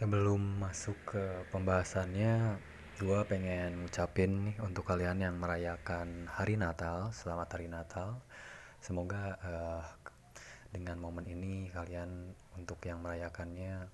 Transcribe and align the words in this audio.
Sebelum 0.00 0.64
masuk 0.64 0.96
ke 1.12 1.44
pembahasannya, 1.52 2.56
gue 2.96 3.20
pengen 3.28 3.84
ngucapin 3.84 4.48
nih 4.48 4.56
untuk 4.64 4.88
kalian 4.88 5.20
yang 5.20 5.36
merayakan 5.36 6.24
hari 6.24 6.56
Natal, 6.56 7.12
selamat 7.12 7.60
hari 7.60 7.68
Natal. 7.68 8.16
Semoga 8.80 9.36
uh, 9.44 9.84
dengan 10.72 10.96
momen 11.04 11.28
ini 11.28 11.68
kalian 11.68 12.32
untuk 12.56 12.80
yang 12.88 13.04
merayakannya 13.04 13.92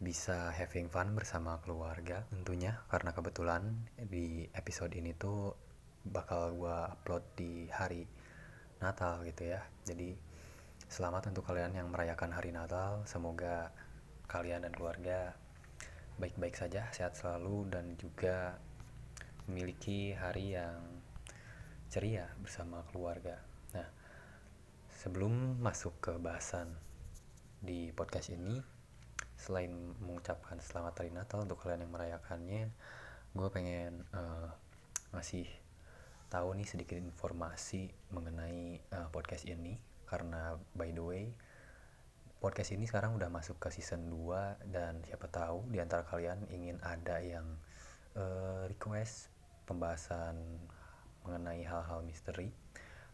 bisa 0.00 0.56
having 0.56 0.88
fun 0.88 1.12
bersama 1.12 1.60
keluarga 1.60 2.24
tentunya 2.32 2.80
karena 2.88 3.12
kebetulan 3.12 3.76
di 4.00 4.48
episode 4.56 4.96
ini 4.96 5.12
tuh 5.12 5.52
bakal 6.00 6.56
gue 6.56 6.76
upload 6.96 7.28
di 7.36 7.68
hari 7.68 8.08
Natal 8.80 9.20
gitu 9.28 9.52
ya. 9.52 9.60
Jadi 9.84 10.16
selamat 10.88 11.28
untuk 11.28 11.44
kalian 11.44 11.76
yang 11.76 11.92
merayakan 11.92 12.32
hari 12.32 12.56
Natal. 12.56 13.04
Semoga 13.04 13.68
kalian 14.30 14.62
dan 14.62 14.70
keluarga 14.70 15.34
baik-baik 16.22 16.54
saja, 16.54 16.86
sehat 16.94 17.18
selalu 17.18 17.66
dan 17.66 17.98
juga 17.98 18.54
memiliki 19.50 20.14
hari 20.14 20.54
yang 20.54 21.02
ceria 21.90 22.30
bersama 22.38 22.86
keluarga. 22.94 23.42
Nah, 23.74 23.88
sebelum 25.02 25.58
masuk 25.58 25.98
ke 25.98 26.12
bahasan 26.22 26.70
di 27.58 27.90
podcast 27.90 28.30
ini, 28.30 28.62
selain 29.34 29.74
mengucapkan 29.98 30.62
selamat 30.62 31.02
hari 31.02 31.10
Natal 31.10 31.42
untuk 31.42 31.58
kalian 31.66 31.88
yang 31.88 31.94
merayakannya, 31.96 32.70
gue 33.34 33.48
pengen 33.50 34.06
uh, 34.14 34.54
ngasih 35.10 35.50
tahu 36.30 36.54
nih 36.54 36.68
sedikit 36.70 36.94
informasi 37.02 37.90
mengenai 38.14 38.78
uh, 38.94 39.10
podcast 39.10 39.42
ini 39.50 39.74
karena 40.06 40.54
by 40.78 40.94
the 40.94 41.02
way 41.02 41.24
podcast 42.40 42.72
ini 42.72 42.88
sekarang 42.88 43.12
udah 43.20 43.28
masuk 43.28 43.60
ke 43.60 43.68
season 43.68 44.08
2 44.08 44.72
dan 44.72 45.04
siapa 45.04 45.28
tahu 45.28 45.68
di 45.68 45.76
antara 45.76 46.08
kalian 46.08 46.48
ingin 46.48 46.80
ada 46.80 47.20
yang 47.20 47.44
uh, 48.16 48.64
request 48.64 49.28
pembahasan 49.68 50.40
mengenai 51.28 51.60
hal-hal 51.68 52.00
misteri 52.00 52.48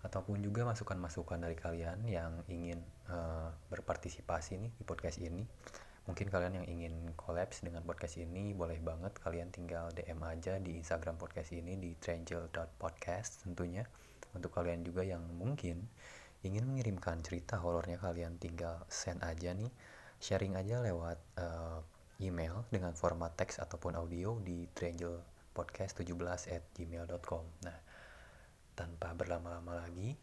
ataupun 0.06 0.38
juga 0.38 0.62
masukan-masukan 0.62 1.42
dari 1.42 1.58
kalian 1.58 2.06
yang 2.06 2.46
ingin 2.46 2.78
uh, 3.10 3.50
berpartisipasi 3.66 4.62
nih 4.62 4.70
di 4.78 4.84
podcast 4.86 5.18
ini 5.18 5.42
mungkin 6.06 6.30
kalian 6.30 6.62
yang 6.62 6.66
ingin 6.70 6.94
kolaps 7.18 7.66
dengan 7.66 7.82
podcast 7.82 8.22
ini 8.22 8.54
boleh 8.54 8.78
banget 8.78 9.18
kalian 9.18 9.50
tinggal 9.50 9.90
DM 9.90 10.22
aja 10.22 10.62
di 10.62 10.78
Instagram 10.78 11.18
podcast 11.18 11.50
ini 11.50 11.74
di 11.74 11.98
triangle.podcast 11.98 13.42
tentunya 13.42 13.82
untuk 14.38 14.54
kalian 14.54 14.86
juga 14.86 15.02
yang 15.02 15.26
mungkin 15.34 15.82
ingin 16.44 16.68
mengirimkan 16.68 17.24
cerita 17.24 17.56
horornya 17.60 17.96
kalian 17.96 18.36
tinggal 18.36 18.84
send 18.90 19.22
aja 19.24 19.54
nih. 19.56 19.72
Sharing 20.20 20.56
aja 20.56 20.80
lewat 20.80 21.18
uh, 21.40 21.80
email 22.20 22.64
dengan 22.72 22.96
format 22.96 23.36
teks 23.36 23.60
ataupun 23.60 23.96
audio 23.96 24.40
di 24.40 24.64
podcast 25.52 26.00
17 26.04 26.52
at 26.52 26.64
gmail.com 26.76 27.44
nah 27.64 27.78
tanpa 28.76 29.16
berlama-lama 29.16 29.88
lagi 29.88 30.16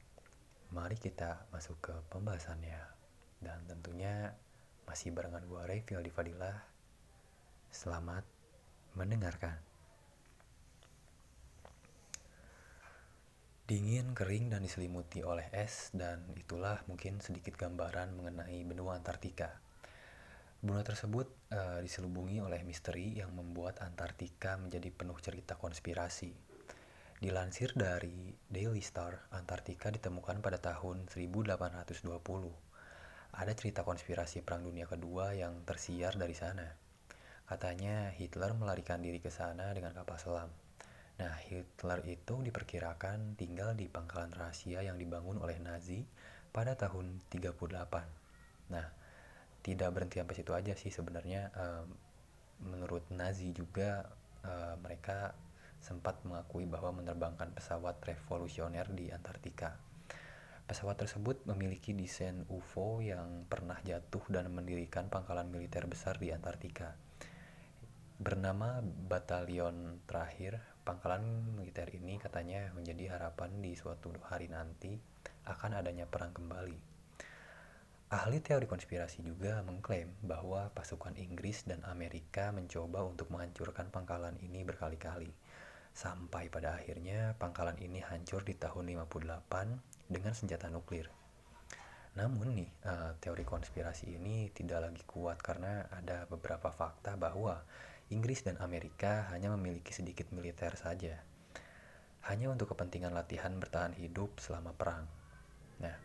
mari 0.73 0.97
kita 0.97 1.45
masuk 1.53 1.78
ke 1.80 1.94
pembahasannya. 2.09 2.81
Dan 3.38 3.61
tentunya 3.69 4.34
masih 4.89 5.14
barengan 5.14 5.45
gue 5.45 5.61
di 6.02 6.09
Fadilah. 6.09 6.58
Selamat 7.69 8.25
mendengarkan 8.97 9.72
Dingin, 13.64 14.11
kering, 14.11 14.52
dan 14.52 14.59
diselimuti 14.59 15.23
oleh 15.23 15.47
es, 15.56 15.88
dan 15.95 16.19
itulah 16.36 16.83
mungkin 16.92 17.23
sedikit 17.23 17.56
gambaran 17.56 18.11
mengenai 18.11 18.59
benua 18.67 19.00
Antartika. 19.00 19.56
Benua 20.59 20.84
tersebut 20.84 21.31
uh, 21.56 21.79
diselubungi 21.79 22.44
oleh 22.44 22.59
misteri 22.68 23.16
yang 23.16 23.31
membuat 23.31 23.79
Antartika 23.79 24.59
menjadi 24.59 24.91
penuh 24.91 25.16
cerita 25.23 25.56
konspirasi. 25.56 26.35
Dilansir 27.23 27.72
dari 27.72 28.35
Daily 28.52 28.84
Star, 28.84 29.31
Antartika 29.31 29.88
ditemukan 29.96 30.44
pada 30.44 30.59
tahun 30.59 31.07
1820. 31.07 32.03
Ada 33.31 33.52
cerita 33.56 33.88
konspirasi 33.88 34.44
Perang 34.44 34.68
Dunia 34.68 34.91
Kedua 34.91 35.31
yang 35.31 35.63
tersiar 35.63 36.19
dari 36.19 36.35
sana. 36.35 36.68
Katanya 37.47 38.12
Hitler 38.12 38.52
melarikan 38.59 39.00
diri 39.00 39.23
ke 39.23 39.31
sana 39.31 39.72
dengan 39.72 39.96
kapal 39.96 40.19
selam. 40.19 40.62
Nah, 41.13 41.38
Hitler 41.46 42.01
itu 42.09 42.41
diperkirakan 42.41 43.38
tinggal 43.38 43.78
di 43.78 43.85
pangkalan 43.85 44.34
rahasia 44.34 44.81
yang 44.81 44.97
dibangun 44.97 45.38
oleh 45.38 45.62
Nazi 45.62 46.01
pada 46.50 46.74
tahun 46.74 47.22
38. 47.29 47.53
Nah, 48.74 48.88
tidak 49.62 49.90
berhenti 49.94 50.18
sampai 50.18 50.35
situ 50.35 50.52
aja 50.52 50.73
sih 50.73 50.90
sebenarnya 50.90 51.53
um, 51.53 51.88
menurut 52.73 53.06
Nazi 53.13 53.53
juga 53.53 54.09
uh, 54.44 54.75
mereka 54.81 55.38
sempat 55.84 56.23
mengakui 56.23 56.63
bahwa 56.63 56.96
menerbangkan 56.96 57.52
pesawat 57.52 58.00
revolusioner 58.03 58.88
di 58.91 59.12
Antartika. 59.12 59.75
Pesawat 60.63 60.96
tersebut 60.96 61.44
memiliki 61.44 61.91
desain 61.91 62.47
UFO 62.47 63.03
yang 63.03 63.44
pernah 63.52 63.75
jatuh 63.84 64.23
dan 64.31 64.47
mendirikan 64.47 65.12
pangkalan 65.12 65.52
militer 65.52 65.84
besar 65.91 66.16
di 66.16 66.31
Antartika. 66.31 66.96
Bernama 68.16 68.79
Batalion 68.79 70.00
Terakhir 70.07 70.72
Pangkalan 70.83 71.55
militer 71.55 71.88
ini 71.95 72.19
katanya 72.19 72.67
menjadi 72.75 73.16
harapan 73.16 73.63
di 73.63 73.71
suatu 73.71 74.11
hari 74.27 74.51
nanti 74.51 74.99
akan 75.47 75.79
adanya 75.79 76.03
perang 76.03 76.35
kembali. 76.35 76.75
Ahli 78.11 78.44
teori 78.44 78.67
konspirasi 78.67 79.23
juga 79.23 79.63
mengklaim 79.63 80.11
bahwa 80.22 80.69
pasukan 80.75 81.16
Inggris 81.16 81.63
dan 81.63 81.81
Amerika 81.88 82.51
mencoba 82.51 83.01
untuk 83.07 83.31
menghancurkan 83.31 83.89
pangkalan 83.89 84.35
ini 84.43 84.67
berkali-kali. 84.67 85.31
Sampai 85.95 86.51
pada 86.51 86.75
akhirnya 86.75 87.39
pangkalan 87.39 87.79
ini 87.79 88.03
hancur 88.03 88.43
di 88.43 88.53
tahun 88.53 88.91
58 89.09 90.11
dengan 90.11 90.33
senjata 90.35 90.67
nuklir. 90.67 91.07
Namun 92.13 92.53
nih, 92.53 92.69
uh, 92.85 93.17
teori 93.17 93.41
konspirasi 93.41 94.13
ini 94.13 94.51
tidak 94.53 94.85
lagi 94.85 95.01
kuat 95.09 95.41
karena 95.41 95.89
ada 95.89 96.29
beberapa 96.29 96.69
fakta 96.69 97.17
bahwa 97.17 97.66
Inggris 98.12 98.44
dan 98.44 98.59
Amerika 98.59 99.31
hanya 99.31 99.47
memiliki 99.56 99.96
sedikit 99.96 100.28
militer 100.36 100.75
saja, 100.75 101.24
hanya 102.28 102.52
untuk 102.52 102.75
kepentingan 102.75 103.16
latihan 103.16 103.56
bertahan 103.56 103.96
hidup 103.96 104.40
selama 104.44 104.75
perang. 104.75 105.08
Nah, 105.80 105.96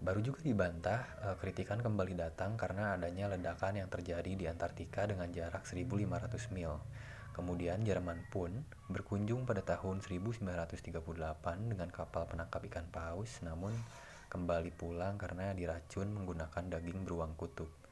baru 0.00 0.24
juga 0.24 0.40
dibantah 0.40 1.04
uh, 1.20 1.36
kritikan 1.36 1.84
kembali 1.84 2.16
datang 2.16 2.56
karena 2.56 2.96
adanya 2.96 3.28
ledakan 3.32 3.80
yang 3.80 3.88
terjadi 3.92 4.32
di 4.36 4.44
Antartika 4.48 5.04
dengan 5.04 5.28
jarak 5.32 5.68
1500 5.68 6.56
mil. 6.56 6.80
Kemudian 7.34 7.82
Jerman 7.82 8.24
pun 8.30 8.62
berkunjung 8.86 9.42
pada 9.42 9.60
tahun 9.60 10.00
1938 10.00 11.02
dengan 11.66 11.88
kapal 11.90 12.30
penangkap 12.30 12.62
ikan 12.70 12.86
paus 12.94 13.42
namun 13.42 13.74
kembali 14.30 14.70
pulang 14.74 15.18
karena 15.18 15.50
diracun 15.50 16.14
menggunakan 16.14 16.64
daging 16.70 17.02
beruang 17.02 17.34
kutub. 17.34 17.83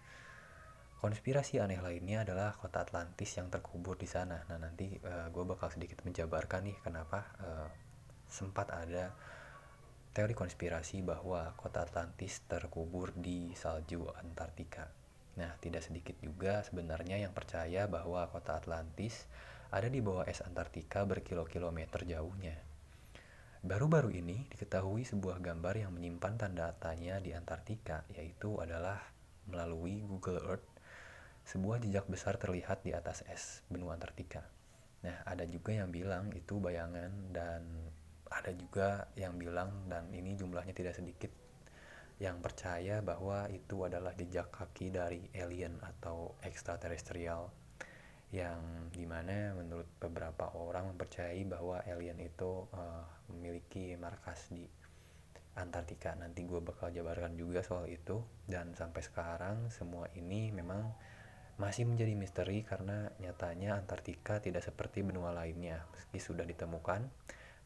Konspirasi 1.03 1.59
aneh 1.59 1.83
lainnya 1.83 2.23
adalah 2.23 2.55
kota 2.55 2.87
Atlantis 2.87 3.35
yang 3.35 3.51
terkubur 3.51 3.99
di 3.99 4.07
sana. 4.07 4.47
Nah 4.47 4.55
nanti 4.55 4.87
uh, 5.03 5.27
eh, 5.27 5.27
gue 5.35 5.43
bakal 5.43 5.75
sedikit 5.75 5.99
menjabarkan 6.07 6.63
nih 6.63 6.79
kenapa 6.79 7.27
uh, 7.43 7.67
sempat 8.31 8.71
ada 8.71 9.11
teori 10.15 10.31
konspirasi 10.31 11.03
bahwa 11.03 11.59
kota 11.59 11.83
Atlantis 11.83 12.47
terkubur 12.47 13.11
di 13.19 13.51
salju 13.59 14.07
Antartika. 14.15 14.87
Nah 15.43 15.59
tidak 15.59 15.83
sedikit 15.83 16.15
juga 16.23 16.63
sebenarnya 16.63 17.19
yang 17.19 17.35
percaya 17.35 17.91
bahwa 17.91 18.31
kota 18.31 18.63
Atlantis 18.63 19.27
ada 19.75 19.91
di 19.91 19.99
bawah 19.99 20.23
es 20.31 20.39
Antartika 20.39 21.03
berkilo-kilometer 21.03 22.07
jauhnya. 22.07 22.55
Baru-baru 23.59 24.15
ini 24.15 24.47
diketahui 24.55 25.03
sebuah 25.03 25.43
gambar 25.43 25.83
yang 25.83 25.91
menyimpan 25.91 26.39
tanda 26.39 26.71
tanya 26.79 27.19
di 27.19 27.35
Antartika, 27.35 28.07
yaitu 28.15 28.63
adalah 28.63 29.03
melalui 29.51 29.99
Google 30.07 30.39
Earth 30.47 30.72
sebuah 31.47 31.83
jejak 31.83 32.07
besar 32.07 32.39
terlihat 32.39 32.87
di 32.87 32.95
atas 32.95 33.27
es 33.27 33.67
benua 33.67 33.99
Antartika. 33.99 34.47
Nah, 35.03 35.27
ada 35.27 35.43
juga 35.47 35.75
yang 35.75 35.91
bilang 35.91 36.31
itu 36.31 36.63
bayangan 36.63 37.11
dan 37.35 37.67
ada 38.31 38.53
juga 38.55 39.11
yang 39.19 39.37
bilang 39.37 39.91
dan 39.91 40.09
ini 40.15 40.39
jumlahnya 40.39 40.73
tidak 40.73 40.97
sedikit 40.97 41.31
yang 42.23 42.39
percaya 42.39 43.03
bahwa 43.03 43.51
itu 43.51 43.83
adalah 43.83 44.15
jejak 44.15 44.49
kaki 44.55 44.95
dari 44.95 45.27
alien 45.35 45.75
atau 45.83 46.39
ekstraterestrial 46.47 47.51
yang 48.33 48.89
di 48.89 49.05
mana 49.05 49.53
menurut 49.53 49.91
beberapa 50.01 50.55
orang 50.57 50.95
mempercayai 50.95 51.45
bahwa 51.45 51.85
alien 51.85 52.17
itu 52.23 52.65
uh, 52.73 53.05
memiliki 53.29 53.93
markas 54.01 54.49
di 54.49 54.65
Antartika 55.53 56.17
nanti 56.17 56.49
gue 56.49 56.65
bakal 56.65 56.89
jabarkan 56.89 57.37
juga 57.37 57.61
soal 57.61 57.85
itu 57.93 58.25
dan 58.49 58.73
sampai 58.73 59.05
sekarang 59.05 59.69
semua 59.69 60.09
ini 60.17 60.49
memang 60.49 60.89
masih 61.61 61.85
menjadi 61.85 62.17
misteri 62.17 62.65
karena 62.65 63.13
nyatanya 63.21 63.77
Antartika 63.77 64.41
tidak 64.41 64.65
seperti 64.65 65.05
benua 65.05 65.35
lainnya 65.37 65.85
meski 65.93 66.19
sudah 66.21 66.49
ditemukan. 66.49 67.05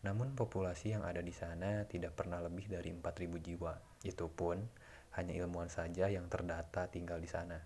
Namun 0.03 0.39
populasi 0.39 0.95
yang 0.95 1.03
ada 1.03 1.23
di 1.23 1.35
sana 1.35 1.87
tidak 1.87 2.15
pernah 2.15 2.39
lebih 2.43 2.71
dari 2.71 2.95
4000 2.95 3.47
jiwa. 3.47 3.75
Itu 4.03 4.31
pun 4.31 4.63
hanya 5.17 5.33
ilmuwan 5.35 5.73
saja 5.73 6.07
yang 6.13 6.29
terdata 6.29 6.87
tinggal 6.93 7.19
di 7.19 7.31
sana. 7.31 7.59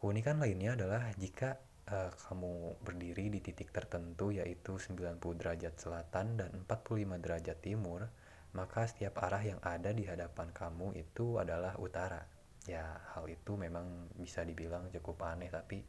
Keunikan 0.00 0.40
lainnya 0.40 0.80
adalah 0.80 1.12
jika 1.20 1.60
uh, 1.92 2.08
kamu 2.08 2.80
berdiri 2.80 3.28
di 3.28 3.44
titik 3.44 3.68
tertentu 3.68 4.32
yaitu 4.32 4.80
90 4.80 5.20
derajat 5.20 5.76
selatan 5.76 6.40
dan 6.40 6.50
45 6.64 7.20
derajat 7.20 7.58
timur, 7.60 8.08
maka 8.56 8.88
setiap 8.88 9.20
arah 9.20 9.44
yang 9.44 9.60
ada 9.60 9.92
di 9.92 10.08
hadapan 10.08 10.50
kamu 10.50 10.96
itu 10.96 11.36
adalah 11.36 11.76
utara. 11.76 12.39
Ya, 12.68 13.00
hal 13.16 13.24
itu 13.32 13.56
memang 13.56 14.12
bisa 14.20 14.44
dibilang 14.44 14.92
cukup 14.92 15.24
aneh 15.24 15.48
tapi 15.48 15.80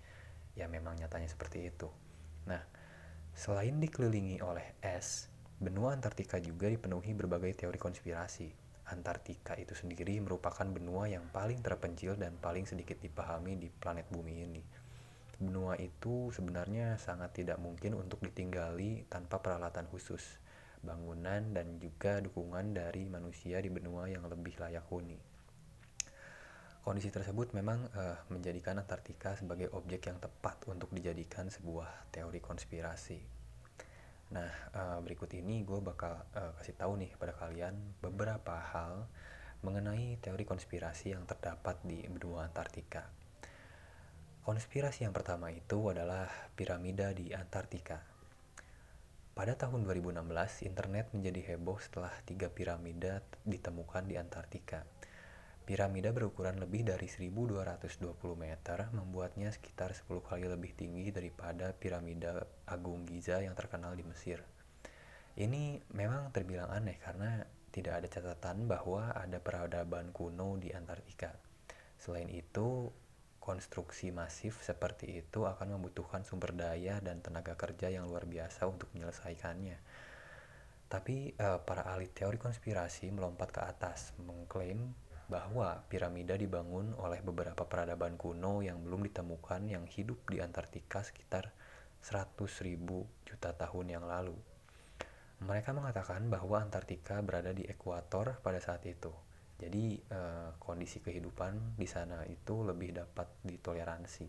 ya 0.56 0.72
memang 0.72 0.96
nyatanya 0.96 1.28
seperti 1.28 1.68
itu. 1.68 1.92
Nah, 2.48 2.64
selain 3.36 3.80
dikelilingi 3.80 4.40
oleh 4.40 4.80
es, 4.80 5.28
benua 5.60 5.96
Antartika 5.96 6.40
juga 6.40 6.72
dipenuhi 6.72 7.12
berbagai 7.12 7.66
teori 7.66 7.80
konspirasi. 7.80 8.48
Antartika 8.92 9.56
itu 9.56 9.72
sendiri 9.72 10.20
merupakan 10.20 10.68
benua 10.68 11.08
yang 11.08 11.24
paling 11.32 11.64
terpencil 11.64 12.20
dan 12.20 12.36
paling 12.40 12.68
sedikit 12.68 13.00
dipahami 13.00 13.56
di 13.56 13.72
planet 13.72 14.12
bumi 14.12 14.36
ini. 14.44 14.64
Benua 15.40 15.80
itu 15.80 16.30
sebenarnya 16.36 17.00
sangat 17.00 17.34
tidak 17.34 17.58
mungkin 17.58 17.96
untuk 17.98 18.20
ditinggali 18.22 19.08
tanpa 19.08 19.40
peralatan 19.40 19.88
khusus, 19.88 20.38
bangunan, 20.84 21.56
dan 21.56 21.80
juga 21.80 22.20
dukungan 22.20 22.76
dari 22.76 23.08
manusia 23.08 23.58
di 23.64 23.72
benua 23.72 24.12
yang 24.12 24.28
lebih 24.28 24.60
layak 24.60 24.86
huni. 24.92 25.31
Kondisi 26.82 27.14
tersebut 27.14 27.54
memang 27.54 27.78
uh, 27.94 28.18
menjadikan 28.34 28.74
Antartika 28.74 29.38
sebagai 29.38 29.70
objek 29.78 30.10
yang 30.10 30.18
tepat 30.18 30.66
untuk 30.66 30.90
dijadikan 30.90 31.46
sebuah 31.46 32.10
teori 32.10 32.42
konspirasi. 32.42 33.22
Nah, 34.34 34.50
uh, 34.74 34.98
berikut 35.06 35.30
ini 35.38 35.62
gue 35.62 35.78
bakal 35.78 36.26
uh, 36.34 36.58
kasih 36.58 36.74
tahu 36.74 36.98
nih 36.98 37.14
pada 37.22 37.38
kalian 37.38 37.78
beberapa 38.02 38.58
hal 38.58 39.06
mengenai 39.62 40.18
teori 40.26 40.42
konspirasi 40.42 41.14
yang 41.14 41.30
terdapat 41.30 41.78
di 41.86 42.02
benua 42.10 42.50
Antartika. 42.50 43.06
Konspirasi 44.42 45.06
yang 45.06 45.14
pertama 45.14 45.54
itu 45.54 45.94
adalah 45.94 46.26
piramida 46.58 47.14
di 47.14 47.30
Antartika. 47.30 48.02
Pada 49.38 49.54
tahun 49.54 49.86
2016, 49.86 50.66
internet 50.66 51.14
menjadi 51.14 51.54
heboh 51.54 51.78
setelah 51.78 52.10
tiga 52.26 52.50
piramida 52.50 53.22
ditemukan 53.46 54.10
di 54.10 54.18
Antartika 54.18 54.82
Piramida 55.62 56.10
berukuran 56.10 56.58
lebih 56.58 56.82
dari 56.82 57.06
1220 57.06 58.18
meter 58.34 58.90
membuatnya 58.98 59.54
sekitar 59.54 59.94
10 59.94 60.10
kali 60.26 60.50
lebih 60.50 60.74
tinggi 60.74 61.14
daripada 61.14 61.70
piramida 61.72 62.42
Agung 62.66 63.06
Giza 63.06 63.38
yang 63.40 63.54
terkenal 63.54 63.94
di 63.94 64.02
Mesir. 64.02 64.42
Ini 65.38 65.80
memang 65.94 66.34
terbilang 66.34 66.74
aneh 66.74 66.98
karena 66.98 67.46
tidak 67.72 68.04
ada 68.04 68.08
catatan 68.12 68.68
bahwa 68.68 69.16
ada 69.16 69.40
peradaban 69.40 70.12
kuno 70.12 70.60
di 70.60 70.76
Antartika. 70.76 71.32
Selain 71.96 72.28
itu, 72.28 72.92
konstruksi 73.42 74.14
masif 74.14 74.60
seperti 74.62 75.24
itu 75.24 75.48
akan 75.48 75.80
membutuhkan 75.80 76.22
sumber 76.22 76.54
daya 76.54 77.02
dan 77.02 77.24
tenaga 77.24 77.58
kerja 77.58 77.90
yang 77.90 78.06
luar 78.06 78.28
biasa 78.28 78.68
untuk 78.68 78.92
menyelesaikannya. 78.94 79.80
Tapi 80.92 81.40
uh, 81.40 81.64
para 81.64 81.88
ahli 81.88 82.12
teori 82.12 82.36
konspirasi 82.36 83.08
melompat 83.16 83.50
ke 83.56 83.62
atas, 83.64 84.12
mengklaim 84.20 84.92
bahwa 85.32 85.88
piramida 85.88 86.36
dibangun 86.36 86.92
oleh 87.00 87.24
beberapa 87.24 87.64
peradaban 87.64 88.20
kuno 88.20 88.60
yang 88.60 88.84
belum 88.84 89.08
ditemukan 89.08 89.64
yang 89.64 89.88
hidup 89.88 90.28
di 90.28 90.44
Antartika 90.44 91.00
sekitar 91.08 91.56
100.000 92.04 92.76
juta 93.24 93.50
tahun 93.56 93.88
yang 93.96 94.04
lalu. 94.04 94.36
Mereka 95.48 95.72
mengatakan 95.72 96.28
bahwa 96.28 96.60
Antartika 96.60 97.24
berada 97.24 97.56
di 97.56 97.64
ekuator 97.64 98.44
pada 98.44 98.60
saat 98.60 98.84
itu. 98.84 99.10
Jadi 99.56 100.04
eh, 100.04 100.52
kondisi 100.60 101.00
kehidupan 101.00 101.80
di 101.80 101.88
sana 101.88 102.28
itu 102.28 102.68
lebih 102.68 102.92
dapat 102.92 103.32
ditoleransi. 103.48 104.28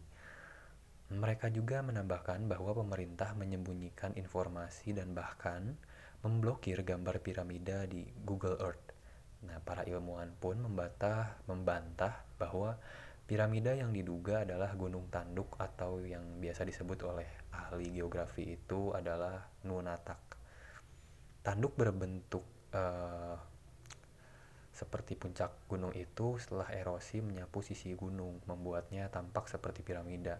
Mereka 1.12 1.50
juga 1.50 1.82
menambahkan 1.82 2.46
bahwa 2.46 2.78
pemerintah 2.78 3.34
menyembunyikan 3.34 4.14
informasi 4.14 4.94
dan 4.94 5.12
bahkan 5.12 5.74
memblokir 6.22 6.86
gambar 6.86 7.18
piramida 7.20 7.84
di 7.90 8.06
Google 8.22 8.56
Earth 8.62 8.91
Nah, 9.42 9.58
para 9.62 9.82
ilmuwan 9.82 10.30
pun 10.38 10.58
membantah, 10.62 11.42
membantah 11.50 12.22
bahwa 12.38 12.78
piramida 13.26 13.74
yang 13.74 13.90
diduga 13.90 14.46
adalah 14.46 14.70
gunung 14.78 15.10
tanduk 15.10 15.58
atau 15.58 15.98
yang 16.02 16.22
biasa 16.38 16.62
disebut 16.62 17.02
oleh 17.06 17.26
ahli 17.50 17.90
geografi 17.90 18.54
itu 18.54 18.94
adalah 18.94 19.42
Nunatak. 19.66 20.20
Tanduk 21.42 21.74
berbentuk 21.74 22.46
uh, 22.70 23.34
seperti 24.72 25.18
puncak 25.18 25.68
gunung 25.68 25.92
itu 25.92 26.38
setelah 26.38 26.70
erosi 26.70 27.18
menyapu 27.18 27.60
sisi 27.66 27.92
gunung, 27.98 28.40
membuatnya 28.46 29.10
tampak 29.10 29.50
seperti 29.50 29.84
piramida. 29.84 30.38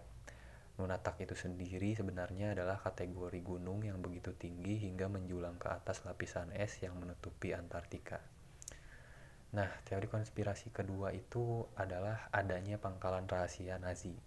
Nunatak 0.73 1.21
itu 1.21 1.37
sendiri 1.37 1.93
sebenarnya 1.93 2.57
adalah 2.57 2.81
kategori 2.81 3.39
gunung 3.45 3.85
yang 3.85 4.01
begitu 4.01 4.33
tinggi 4.33 4.81
hingga 4.81 5.05
menjulang 5.05 5.61
ke 5.61 5.69
atas 5.69 6.01
lapisan 6.01 6.49
es 6.49 6.81
yang 6.81 6.97
menutupi 6.97 7.53
Antartika. 7.53 8.32
Nah, 9.53 9.69
teori 9.85 10.09
konspirasi 10.09 10.73
kedua 10.73 11.13
itu 11.13 11.61
adalah 11.77 12.25
adanya 12.33 12.81
pangkalan 12.81 13.29
rahasia 13.29 13.77
Nazi. 13.77 14.17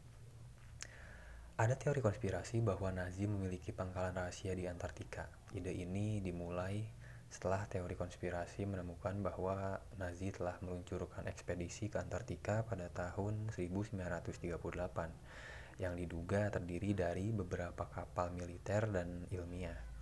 Ada 1.59 1.75
teori 1.75 1.99
konspirasi 1.99 2.63
bahwa 2.63 2.95
Nazi 2.95 3.27
memiliki 3.27 3.75
pangkalan 3.75 4.15
rahasia 4.15 4.55
di 4.55 4.71
Antartika. 4.71 5.27
Ide 5.51 5.75
ini 5.75 6.23
dimulai 6.23 6.79
setelah 7.27 7.67
teori 7.67 7.99
konspirasi 7.99 8.71
menemukan 8.71 9.19
bahwa 9.19 9.83
Nazi 9.99 10.31
telah 10.31 10.63
meluncurkan 10.63 11.27
ekspedisi 11.27 11.91
ke 11.91 11.99
Antartika 11.99 12.63
pada 12.63 12.87
tahun 12.87 13.51
1938 13.51 15.83
yang 15.83 15.99
diduga 15.99 16.55
terdiri 16.55 16.95
dari 16.95 17.35
beberapa 17.35 17.91
kapal 17.91 18.31
militer 18.31 18.87
dan 18.95 19.27
ilmiah. 19.35 19.96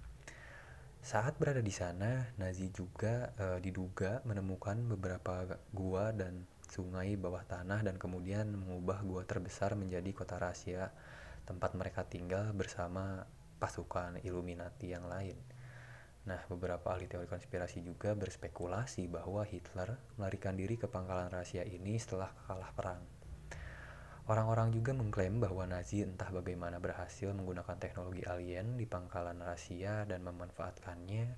Saat 1.05 1.37
berada 1.37 1.61
di 1.61 1.69
sana, 1.69 2.33
Nazi 2.41 2.73
juga 2.73 3.37
e, 3.37 3.61
diduga 3.61 4.25
menemukan 4.25 4.81
beberapa 4.89 5.45
gua 5.69 6.17
dan 6.17 6.49
sungai 6.65 7.13
bawah 7.21 7.45
tanah 7.45 7.85
dan 7.85 8.01
kemudian 8.01 8.49
mengubah 8.49 9.05
gua 9.05 9.21
terbesar 9.29 9.77
menjadi 9.77 10.17
kota 10.17 10.41
rahasia 10.41 10.89
tempat 11.45 11.77
mereka 11.77 12.09
tinggal 12.09 12.57
bersama 12.57 13.29
pasukan 13.61 14.17
Illuminati 14.25 14.97
yang 14.97 15.05
lain. 15.05 15.37
Nah, 16.25 16.41
beberapa 16.49 16.97
ahli 16.97 17.05
teori 17.05 17.29
konspirasi 17.29 17.85
juga 17.85 18.17
berspekulasi 18.17 19.05
bahwa 19.05 19.45
Hitler 19.45 20.01
melarikan 20.17 20.57
diri 20.57 20.81
ke 20.81 20.89
pangkalan 20.89 21.29
rahasia 21.29 21.69
ini 21.69 22.01
setelah 22.01 22.33
kalah 22.49 22.73
perang. 22.73 23.14
Orang-orang 24.25 24.73
juga 24.73 24.97
mengklaim 24.97 25.37
bahwa 25.37 25.69
Nazi 25.69 26.01
entah 26.01 26.33
bagaimana 26.33 26.81
berhasil 26.81 27.29
menggunakan 27.37 27.77
teknologi 27.77 28.25
alien 28.25 28.81
di 28.81 28.89
pangkalan 28.89 29.37
rahasia 29.37 30.09
dan 30.09 30.25
memanfaatkannya 30.25 31.37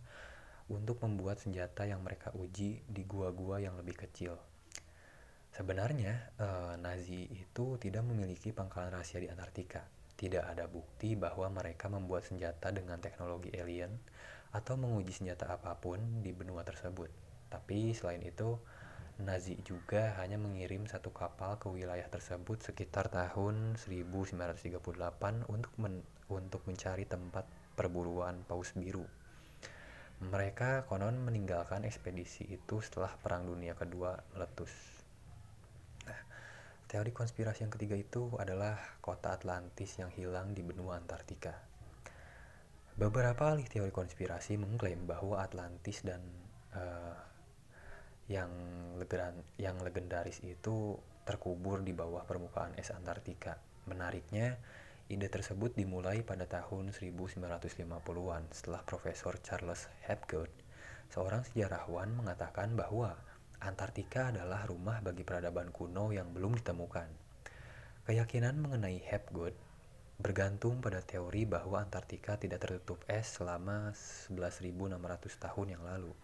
untuk 0.70 1.02
membuat 1.02 1.42
senjata 1.42 1.82
yang 1.82 2.06
mereka 2.06 2.30
uji 2.38 2.86
di 2.86 3.02
gua-gua 3.02 3.58
yang 3.58 3.74
lebih 3.74 3.98
kecil. 4.06 4.38
Sebenarnya, 5.50 6.30
eh, 6.38 6.74
Nazi 6.78 7.26
itu 7.26 7.74
tidak 7.82 8.06
memiliki 8.06 8.54
pangkalan 8.54 8.94
rahasia 8.94 9.18
di 9.18 9.26
Antartika. 9.34 9.82
Tidak 10.14 10.46
ada 10.46 10.70
bukti 10.70 11.18
bahwa 11.18 11.50
mereka 11.50 11.90
membuat 11.90 12.22
senjata 12.30 12.70
dengan 12.70 13.02
teknologi 13.02 13.50
alien 13.58 13.98
atau 14.54 14.78
menguji 14.78 15.10
senjata 15.10 15.50
apa 15.50 15.74
pun 15.74 16.22
di 16.22 16.30
benua 16.30 16.62
tersebut. 16.62 17.10
Tapi 17.50 17.90
selain 17.98 18.22
itu, 18.22 18.62
Nazi 19.16 19.56
juga 19.64 20.12
hanya 20.20 20.36
mengirim 20.36 20.84
satu 20.84 21.08
kapal 21.08 21.56
ke 21.56 21.72
wilayah 21.72 22.04
tersebut 22.04 22.60
sekitar 22.60 23.08
tahun 23.08 23.80
1938 23.80 24.76
untuk 25.48 25.72
men 25.80 26.04
untuk 26.28 26.60
mencari 26.68 27.08
tempat 27.08 27.48
perburuan 27.72 28.44
paus 28.44 28.76
biru. 28.76 29.08
Mereka 30.20 30.84
konon 30.84 31.16
meninggalkan 31.24 31.88
ekspedisi 31.88 32.44
itu 32.44 32.84
setelah 32.84 33.16
Perang 33.16 33.48
Dunia 33.48 33.72
Kedua 33.72 34.16
meletus. 34.36 34.72
Nah, 36.04 36.20
teori 36.84 37.12
konspirasi 37.12 37.64
yang 37.64 37.72
ketiga 37.72 37.96
itu 37.96 38.36
adalah 38.36 39.00
kota 39.00 39.32
Atlantis 39.32 39.96
yang 39.96 40.12
hilang 40.12 40.52
di 40.52 40.60
benua 40.60 41.00
Antartika. 41.00 41.56
Beberapa 42.96 43.52
ahli 43.52 43.64
teori 43.64 43.92
konspirasi 43.92 44.60
mengklaim 44.60 45.04
bahwa 45.04 45.40
Atlantis 45.40 46.00
dan 46.00 46.20
uh, 46.76 47.25
yang 48.26 48.50
yang 49.56 49.76
legendaris 49.78 50.42
itu 50.42 50.98
terkubur 51.22 51.82
di 51.82 51.94
bawah 51.94 52.26
permukaan 52.26 52.74
es 52.78 52.90
Antartika. 52.90 53.58
Menariknya, 53.86 54.58
ide 55.06 55.30
tersebut 55.30 55.78
dimulai 55.78 56.26
pada 56.26 56.46
tahun 56.50 56.90
1950-an 56.90 58.42
setelah 58.50 58.82
Profesor 58.82 59.38
Charles 59.42 59.86
Hapgood, 60.06 60.50
seorang 61.10 61.46
sejarawan 61.46 62.10
mengatakan 62.14 62.74
bahwa 62.74 63.14
Antartika 63.62 64.34
adalah 64.34 64.66
rumah 64.66 64.98
bagi 65.02 65.22
peradaban 65.22 65.70
kuno 65.70 66.10
yang 66.10 66.34
belum 66.34 66.58
ditemukan. 66.58 67.08
Keyakinan 68.06 68.58
mengenai 68.58 69.02
Hapgood 69.06 69.54
bergantung 70.16 70.80
pada 70.80 71.04
teori 71.04 71.44
bahwa 71.44 71.82
Antartika 71.82 72.40
tidak 72.40 72.64
tertutup 72.64 73.02
es 73.10 73.36
selama 73.36 73.92
11.600 73.92 74.98
tahun 75.36 75.66
yang 75.76 75.82
lalu. 75.84 76.14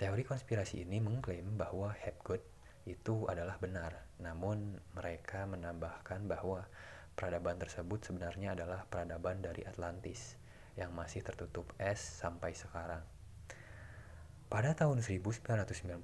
Teori 0.00 0.24
konspirasi 0.24 0.88
ini 0.88 0.96
mengklaim 0.96 1.60
bahwa 1.60 1.92
Hapgood 1.92 2.40
itu 2.88 3.28
adalah 3.28 3.60
benar. 3.60 4.08
Namun 4.16 4.80
mereka 4.96 5.44
menambahkan 5.44 6.24
bahwa 6.24 6.64
peradaban 7.12 7.60
tersebut 7.60 8.08
sebenarnya 8.08 8.56
adalah 8.56 8.88
peradaban 8.88 9.44
dari 9.44 9.60
Atlantis 9.68 10.40
yang 10.72 10.96
masih 10.96 11.20
tertutup 11.20 11.68
es 11.76 12.00
sampai 12.00 12.56
sekarang. 12.56 13.04
Pada 14.48 14.72
tahun 14.72 15.04
1995, 15.04 16.00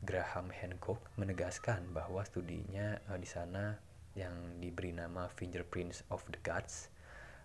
Graham 0.00 0.48
Hancock 0.48 1.04
menegaskan 1.20 1.92
bahwa 1.92 2.24
studinya 2.24 2.96
uh, 3.12 3.20
di 3.20 3.28
sana 3.28 3.76
yang 4.16 4.56
diberi 4.56 4.96
nama 4.96 5.28
Fingerprints 5.28 6.00
of 6.08 6.24
the 6.32 6.40
Gods 6.40 6.88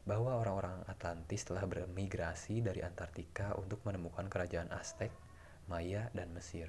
bahwa 0.07 0.39
orang-orang 0.39 0.87
Atlantis 0.87 1.43
telah 1.43 1.67
bermigrasi 1.67 2.63
dari 2.63 2.79
Antartika 2.79 3.51
untuk 3.59 3.83
menemukan 3.83 4.31
kerajaan 4.31 4.71
Aztec, 4.71 5.11
Maya, 5.67 6.11
dan 6.15 6.31
Mesir. 6.31 6.67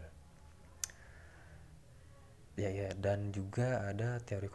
Ya, 2.58 2.70
ya, 2.74 2.90
dan 2.98 3.30
juga 3.30 3.86
ada 3.86 4.18
teori 4.18 4.50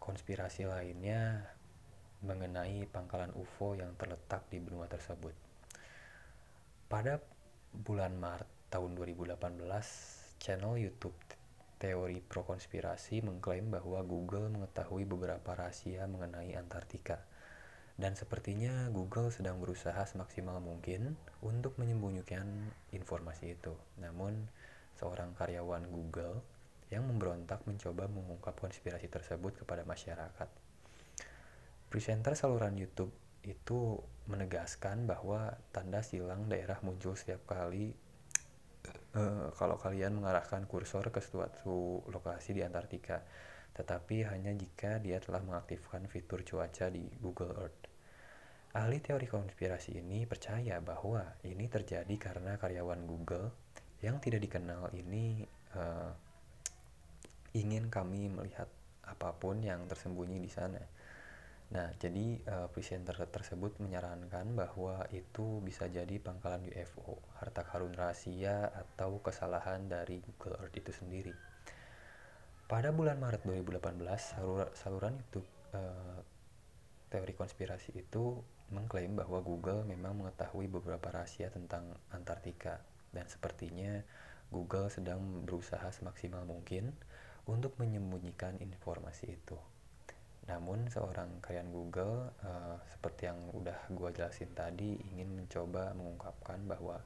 konspirasi 0.00 0.64
lainnya 0.64 1.44
mengenai 2.24 2.88
pangkalan 2.88 3.30
UFO 3.36 3.76
yang 3.76 3.92
terletak 4.00 4.48
di 4.48 4.58
benua 4.58 4.88
tersebut. 4.88 5.36
Pada 6.88 7.20
bulan 7.70 8.16
Maret 8.16 8.72
tahun 8.72 8.96
2018, 8.96 9.36
channel 10.40 10.80
YouTube 10.80 11.14
Teori 11.78 12.18
Pro 12.18 12.42
Konspirasi 12.42 13.22
mengklaim 13.22 13.70
bahwa 13.70 14.02
Google 14.02 14.50
mengetahui 14.50 15.06
beberapa 15.06 15.54
rahasia 15.54 16.10
mengenai 16.10 16.58
Antartika. 16.58 17.22
Dan 17.98 18.14
sepertinya 18.14 18.86
Google 18.94 19.34
sedang 19.34 19.58
berusaha 19.58 19.98
semaksimal 20.06 20.62
mungkin 20.62 21.18
untuk 21.42 21.74
menyembunyikan 21.82 22.46
informasi 22.94 23.58
itu. 23.58 23.74
Namun, 23.98 24.46
seorang 24.94 25.34
karyawan 25.34 25.90
Google 25.90 26.38
yang 26.94 27.10
memberontak 27.10 27.66
mencoba 27.66 28.06
mengungkap 28.06 28.54
konspirasi 28.54 29.10
tersebut 29.10 29.66
kepada 29.66 29.82
masyarakat. 29.82 30.46
Presenter 31.90 32.38
saluran 32.38 32.78
YouTube 32.78 33.10
itu 33.42 33.98
menegaskan 34.30 35.08
bahwa 35.08 35.58
tanda 35.74 36.04
silang 36.04 36.46
daerah 36.46 36.78
muncul 36.84 37.16
setiap 37.16 37.48
kali 37.48 37.96
uh, 39.16 39.50
kalau 39.56 39.80
kalian 39.80 40.20
mengarahkan 40.20 40.68
kursor 40.68 41.08
ke 41.08 41.18
suatu 41.18 42.04
lokasi 42.12 42.54
di 42.54 42.62
Antartika, 42.62 43.24
tetapi 43.72 44.28
hanya 44.28 44.52
jika 44.52 45.00
dia 45.00 45.16
telah 45.18 45.40
mengaktifkan 45.40 46.04
fitur 46.06 46.44
cuaca 46.44 46.92
di 46.92 47.08
Google 47.18 47.56
Earth. 47.56 47.87
Ahli 48.78 49.02
teori 49.02 49.26
konspirasi 49.26 49.98
ini 49.98 50.22
percaya 50.22 50.78
bahwa 50.78 51.42
ini 51.42 51.66
terjadi 51.66 52.14
karena 52.14 52.54
karyawan 52.54 53.02
Google 53.10 53.50
yang 53.98 54.22
tidak 54.22 54.38
dikenal 54.38 54.94
ini 54.94 55.42
uh, 55.74 56.14
ingin 57.58 57.90
kami 57.90 58.30
melihat 58.30 58.70
apa 59.02 59.34
pun 59.34 59.58
yang 59.66 59.82
tersembunyi 59.90 60.38
di 60.38 60.50
sana 60.52 60.78
Nah, 61.68 61.92
jadi 62.00 62.40
uh, 62.48 62.68
presenter 62.72 63.12
tersebut 63.28 63.76
menyarankan 63.76 64.56
bahwa 64.56 65.04
itu 65.12 65.60
bisa 65.60 65.84
jadi 65.84 66.16
pangkalan 66.16 66.64
UFO, 66.64 67.20
harta 67.36 67.60
karun 67.60 67.92
rahasia, 67.92 68.72
atau 68.72 69.20
kesalahan 69.20 69.84
dari 69.84 70.24
Google 70.24 70.56
Earth 70.64 70.80
itu 70.80 70.92
sendiri. 70.96 71.34
Pada 72.64 72.88
bulan 72.88 73.20
Maret 73.20 73.44
2018, 73.44 73.84
salur 74.16 74.72
saluran 74.72 75.20
YouTube 75.20 75.48
uh, 75.76 76.20
teori 77.12 77.36
konspirasi 77.36 78.00
itu 78.00 78.40
mengklaim 78.68 79.16
bahwa 79.16 79.40
Google 79.40 79.84
memang 79.88 80.16
mengetahui 80.20 80.68
beberapa 80.68 81.08
rahasia 81.08 81.48
tentang 81.48 81.88
Antartika 82.12 82.80
dan 83.12 83.24
sepertinya 83.24 84.04
Google 84.48 84.92
sedang 84.92 85.44
berusaha 85.44 85.88
semaksimal 85.92 86.44
mungkin 86.44 86.92
untuk 87.48 87.76
menyembunyikan 87.80 88.60
informasi 88.60 89.36
itu. 89.40 89.56
Namun 90.48 90.88
seorang 90.88 91.44
karyawan 91.44 91.72
Google 91.72 92.32
uh, 92.44 92.80
seperti 92.88 93.28
yang 93.28 93.40
udah 93.52 93.76
gue 93.92 94.08
jelasin 94.16 94.52
tadi 94.56 94.96
ingin 95.12 95.36
mencoba 95.36 95.92
mengungkapkan 95.92 96.64
bahwa 96.64 96.96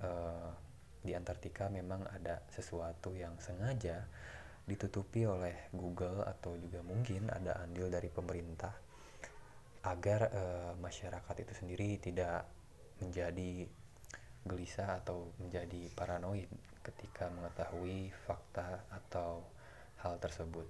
uh, 0.00 0.52
di 1.00 1.16
Antartika 1.16 1.68
memang 1.72 2.04
ada 2.08 2.44
sesuatu 2.52 3.16
yang 3.16 3.36
sengaja 3.40 4.04
ditutupi 4.68 5.24
oleh 5.24 5.72
Google 5.72 6.24
atau 6.28 6.56
juga 6.56 6.84
mungkin 6.84 7.32
ada 7.32 7.56
andil 7.64 7.88
dari 7.88 8.12
pemerintah 8.12 8.89
agar 9.80 10.20
uh, 10.32 10.72
masyarakat 10.76 11.36
itu 11.40 11.52
sendiri 11.56 11.96
tidak 11.96 12.44
menjadi 13.00 13.64
gelisah 14.44 15.00
atau 15.04 15.32
menjadi 15.40 15.88
paranoid 15.96 16.48
ketika 16.84 17.28
mengetahui 17.32 18.12
fakta 18.24 18.84
atau 18.92 19.44
hal 20.00 20.16
tersebut. 20.20 20.68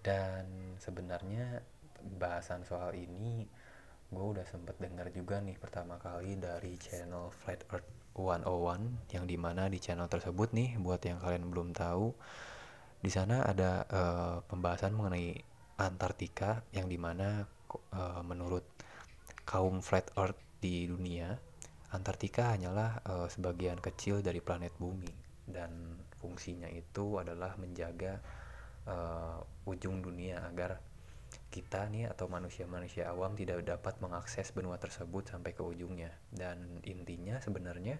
Dan 0.00 0.76
sebenarnya 0.80 1.60
bahasan 2.00 2.64
soal 2.64 2.96
ini 2.96 3.44
gue 4.10 4.26
udah 4.26 4.42
sempet 4.48 4.74
denger 4.80 5.12
juga 5.14 5.38
nih 5.38 5.54
pertama 5.60 6.00
kali 6.00 6.34
dari 6.40 6.74
channel 6.80 7.30
Flat 7.30 7.62
Earth 7.70 7.86
101 8.16 9.14
yang 9.14 9.24
di 9.28 9.36
mana 9.38 9.70
di 9.70 9.78
channel 9.78 10.10
tersebut 10.10 10.50
nih 10.50 10.80
buat 10.82 10.98
yang 11.06 11.22
kalian 11.22 11.46
belum 11.46 11.70
tahu 11.70 12.10
di 13.00 13.08
sana 13.08 13.46
ada 13.46 13.86
uh, 13.86 14.36
pembahasan 14.50 14.98
mengenai 14.98 15.49
Antartika 15.80 16.60
yang 16.76 16.86
di 16.90 17.00
mana 17.00 17.44
uh, 17.94 18.22
menurut 18.26 18.64
kaum 19.48 19.80
Flat 19.80 20.12
Earth 20.20 20.38
di 20.60 20.84
dunia 20.84 21.32
Antartika 21.90 22.54
hanyalah 22.54 23.02
uh, 23.02 23.26
sebagian 23.26 23.82
kecil 23.82 24.22
dari 24.22 24.38
planet 24.38 24.70
bumi. 24.78 25.10
Dan 25.42 25.98
fungsinya 26.22 26.70
itu 26.70 27.18
adalah 27.18 27.58
menjaga 27.58 28.22
uh, 28.86 29.42
ujung 29.66 29.98
dunia 29.98 30.46
agar 30.46 30.78
kita 31.50 31.90
nih 31.90 32.06
atau 32.06 32.30
manusia-manusia 32.30 33.10
awam 33.10 33.34
tidak 33.34 33.66
dapat 33.66 33.98
mengakses 33.98 34.54
benua 34.54 34.78
tersebut 34.78 35.34
sampai 35.34 35.50
ke 35.50 35.66
ujungnya. 35.66 36.14
Dan 36.30 36.78
intinya 36.86 37.42
sebenarnya 37.42 37.98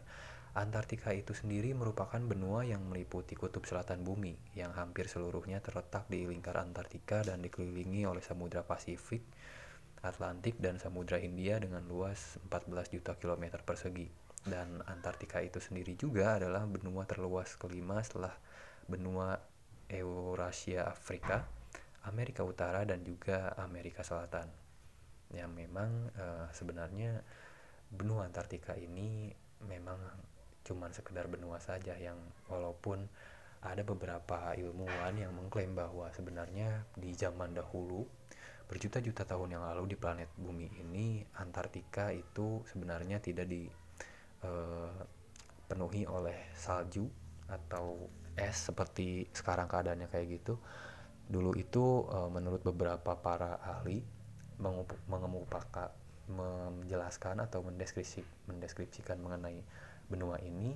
Antartika 0.51 1.15
itu 1.15 1.31
sendiri 1.31 1.71
merupakan 1.79 2.19
benua 2.19 2.67
yang 2.67 2.83
meliputi 2.83 3.39
kutub 3.39 3.63
selatan 3.71 4.03
bumi 4.03 4.35
yang 4.59 4.75
hampir 4.75 5.07
seluruhnya 5.07 5.63
terletak 5.63 6.11
di 6.11 6.27
lingkar 6.27 6.59
Antartika 6.59 7.23
dan 7.23 7.39
dikelilingi 7.39 8.03
oleh 8.03 8.19
Samudra 8.19 8.67
Pasifik, 8.67 9.23
Atlantik, 10.03 10.59
dan 10.59 10.83
Samudra 10.83 11.23
Hindia 11.23 11.63
dengan 11.63 11.87
luas 11.87 12.43
14 12.51 12.67
juta 12.91 13.15
kilometer 13.15 13.63
persegi. 13.63 14.11
Dan 14.43 14.83
Antartika 14.91 15.39
itu 15.39 15.63
sendiri 15.63 15.95
juga 15.95 16.35
adalah 16.43 16.67
benua 16.67 17.07
terluas 17.07 17.55
kelima 17.55 18.03
setelah 18.03 18.35
benua 18.91 19.39
Eurasia 19.87 20.91
Afrika, 20.91 21.47
Amerika 22.11 22.43
Utara 22.43 22.83
dan 22.83 23.07
juga 23.07 23.55
Amerika 23.55 24.03
Selatan. 24.03 24.51
Yang 25.31 25.51
memang 25.55 26.11
uh, 26.19 26.51
sebenarnya 26.51 27.23
benua 27.87 28.27
Antartika 28.27 28.75
ini 28.75 29.31
memang 29.63 30.01
cuma 30.65 30.93
sekedar 30.93 31.27
benua 31.27 31.59
saja 31.61 31.97
yang 31.97 32.17
walaupun 32.47 33.09
ada 33.61 33.85
beberapa 33.85 34.57
ilmuwan 34.57 35.21
yang 35.21 35.37
mengklaim 35.37 35.77
bahwa 35.77 36.09
sebenarnya 36.17 36.85
di 36.97 37.13
zaman 37.13 37.53
dahulu 37.53 38.09
berjuta-juta 38.71 39.27
tahun 39.27 39.59
yang 39.59 39.67
lalu 39.67 39.93
di 39.93 39.97
planet 39.99 40.31
bumi 40.39 40.71
ini 40.81 41.27
Antartika 41.43 42.15
itu 42.15 42.63
sebenarnya 42.71 43.19
tidak 43.19 43.51
dipenuhi 43.51 43.73
uh, 46.07 46.15
oleh 46.15 46.39
salju 46.55 47.11
atau 47.51 48.07
es 48.39 48.71
seperti 48.71 49.27
sekarang 49.35 49.67
keadaannya 49.67 50.07
kayak 50.07 50.41
gitu. 50.41 50.55
Dulu 51.31 51.55
itu 51.59 52.07
e, 52.11 52.19
menurut 52.31 52.63
beberapa 52.63 53.15
para 53.19 53.59
ahli 53.63 54.03
mengemupakan 55.07 55.91
menjelaskan 56.31 57.43
atau 57.43 57.67
mendeskripsi, 57.67 58.23
mendeskripsikan 58.47 59.19
mengenai 59.19 59.63
benua 60.11 60.37
ini 60.43 60.75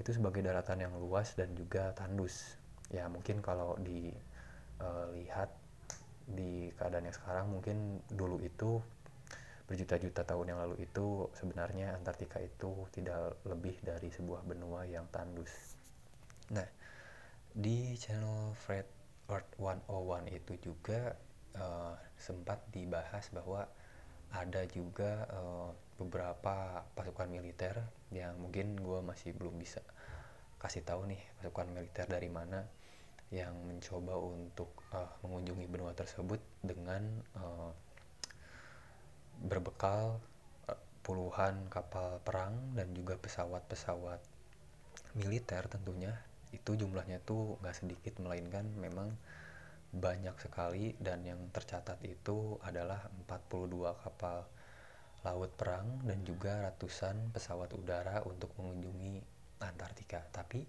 itu 0.00 0.10
sebagai 0.16 0.40
daratan 0.40 0.88
yang 0.88 0.94
luas 0.96 1.36
dan 1.36 1.52
juga 1.52 1.92
tandus. 1.92 2.56
Ya 2.88 3.06
mungkin 3.06 3.44
kalau 3.44 3.76
dilihat 3.76 5.50
e, 5.52 5.58
di 6.30 6.52
keadaan 6.80 7.04
yang 7.06 7.16
sekarang 7.16 7.46
mungkin 7.52 8.00
dulu 8.08 8.40
itu 8.40 8.80
berjuta-juta 9.70 10.26
tahun 10.26 10.50
yang 10.50 10.58
lalu 10.66 10.82
itu 10.82 11.30
sebenarnya 11.38 11.94
Antartika 11.94 12.42
itu 12.42 12.90
tidak 12.90 13.38
lebih 13.46 13.78
dari 13.86 14.10
sebuah 14.10 14.42
benua 14.42 14.82
yang 14.82 15.06
tandus. 15.14 15.78
Nah, 16.50 16.66
di 17.54 17.94
channel 17.94 18.50
Fred 18.58 18.88
Earth 19.30 19.54
101 19.62 20.26
itu 20.34 20.52
juga 20.58 21.14
uh, 21.54 21.94
sempat 22.18 22.66
dibahas 22.74 23.30
bahwa 23.30 23.62
ada 24.34 24.66
juga 24.66 25.26
uh, 25.30 25.70
beberapa 26.02 26.82
pasukan 26.98 27.30
militer 27.30 27.78
yang 28.10 28.34
mungkin 28.38 28.78
gue 28.78 28.98
masih 29.02 29.34
belum 29.34 29.58
bisa 29.58 29.80
kasih 30.60 30.84
tahu 30.84 31.08
nih 31.08 31.22
pasukan 31.40 31.72
militer 31.72 32.06
dari 32.10 32.28
mana 32.28 32.66
yang 33.30 33.54
mencoba 33.64 34.18
untuk 34.18 34.74
uh, 34.90 35.08
mengunjungi 35.22 35.66
benua 35.70 35.94
tersebut 35.94 36.42
dengan 36.60 37.06
uh, 37.38 37.70
berbekal 39.40 40.20
puluhan 41.00 41.66
kapal 41.72 42.20
perang 42.20 42.76
dan 42.76 42.92
juga 42.92 43.16
pesawat-pesawat 43.16 44.20
militer 45.16 45.66
tentunya. 45.66 46.12
Itu 46.52 46.76
jumlahnya 46.76 47.22
tuh 47.24 47.56
nggak 47.62 47.76
sedikit 47.76 48.20
melainkan 48.20 48.66
memang 48.76 49.14
banyak 49.90 50.36
sekali. 50.38 50.94
Dan 51.00 51.24
yang 51.24 51.40
tercatat 51.50 51.98
itu 52.04 52.60
adalah 52.62 53.08
42 53.26 54.04
kapal 54.06 54.46
laut 55.20 55.52
perang 55.52 56.00
dan 56.06 56.24
juga 56.24 56.64
ratusan 56.64 57.32
pesawat 57.34 57.72
udara 57.76 58.24
untuk 58.24 58.52
mengunjungi 58.56 59.20
Antartika. 59.60 60.24
Tapi 60.32 60.64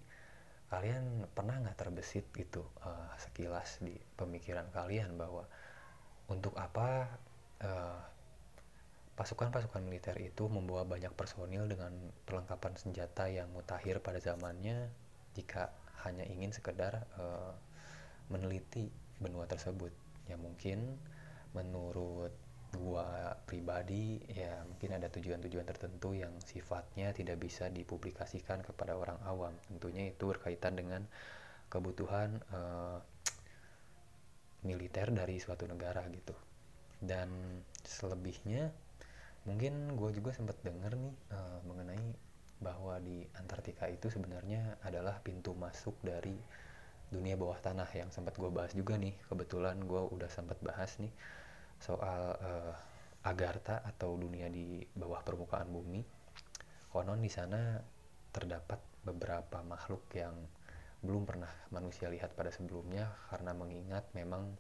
kalian 0.72 1.28
pernah 1.32 1.60
nggak 1.60 1.78
terbesit 1.80 2.28
gitu 2.32 2.64
uh, 2.84 3.12
sekilas 3.20 3.84
di 3.84 3.96
pemikiran 4.16 4.68
kalian 4.72 5.20
bahwa 5.20 5.44
untuk 6.32 6.56
apa 6.56 7.12
eh, 7.60 8.00
pasukan-pasukan 9.20 9.84
militer 9.84 10.16
itu 10.24 10.48
membawa 10.48 10.88
banyak 10.88 11.12
personil 11.12 11.68
dengan 11.68 11.92
perlengkapan 12.24 12.74
senjata 12.80 13.28
yang 13.28 13.52
mutakhir 13.52 14.00
pada 14.00 14.24
zamannya 14.24 14.88
jika 15.36 15.76
hanya 16.08 16.26
ingin 16.26 16.50
sekedar 16.50 17.06
uh, 17.20 17.54
meneliti 18.34 18.90
benua 19.22 19.46
tersebut 19.46 19.94
ya 20.26 20.40
mungkin 20.40 20.98
menurut 21.54 22.34
gua 22.72 23.36
pribadi 23.44 24.16
ya 24.32 24.64
mungkin 24.64 24.96
ada 24.96 25.12
tujuan-tujuan 25.12 25.68
tertentu 25.68 26.16
yang 26.16 26.32
sifatnya 26.40 27.12
tidak 27.12 27.44
bisa 27.44 27.68
dipublikasikan 27.68 28.64
kepada 28.64 28.96
orang 28.96 29.20
awam. 29.28 29.52
Tentunya 29.68 30.12
itu 30.12 30.24
berkaitan 30.28 30.80
dengan 30.80 31.04
kebutuhan 31.68 32.40
uh, 32.52 33.00
militer 34.64 35.12
dari 35.12 35.40
suatu 35.40 35.68
negara 35.68 36.06
gitu. 36.12 36.36
Dan 37.02 37.60
selebihnya 37.84 38.72
mungkin 39.44 39.98
gue 39.98 40.10
juga 40.14 40.32
sempat 40.32 40.56
dengar 40.62 40.94
nih 40.94 41.16
uh, 41.34 41.60
mengenai 41.66 42.14
bahwa 42.62 43.02
di 43.02 43.26
Antartika 43.42 43.90
itu 43.90 44.14
sebenarnya 44.14 44.78
adalah 44.86 45.18
pintu 45.26 45.58
masuk 45.58 45.98
dari 46.06 46.38
dunia 47.10 47.34
bawah 47.36 47.58
tanah 47.58 47.90
yang 47.98 48.14
sempat 48.14 48.38
gue 48.38 48.48
bahas 48.54 48.72
juga 48.78 48.96
nih. 48.96 49.18
Kebetulan 49.28 49.82
gue 49.82 50.02
udah 50.14 50.30
sempat 50.30 50.62
bahas 50.62 50.96
nih 51.02 51.12
soal 51.82 52.38
uh, 52.38 52.74
Agartha 53.26 53.82
atau 53.86 54.18
dunia 54.18 54.50
di 54.50 54.82
bawah 54.94 55.22
permukaan 55.26 55.70
bumi. 55.70 56.02
Konon 56.90 57.22
di 57.22 57.30
sana 57.30 57.78
terdapat 58.34 58.82
beberapa 59.02 59.62
makhluk 59.66 60.06
yang 60.14 60.34
belum 61.02 61.26
pernah 61.26 61.50
manusia 61.74 62.10
lihat 62.14 62.38
pada 62.38 62.54
sebelumnya 62.54 63.10
karena 63.34 63.58
mengingat 63.58 64.06
memang 64.14 64.54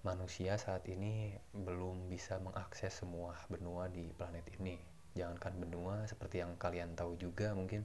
manusia 0.00 0.56
saat 0.56 0.88
ini 0.88 1.36
belum 1.52 2.08
bisa 2.08 2.40
mengakses 2.40 3.04
semua 3.04 3.36
benua 3.52 3.92
di 3.92 4.08
planet 4.16 4.44
ini. 4.56 4.80
Jangankan 5.12 5.54
benua 5.60 5.94
seperti 6.08 6.40
yang 6.40 6.56
kalian 6.56 6.96
tahu 6.96 7.20
juga 7.20 7.52
mungkin 7.52 7.84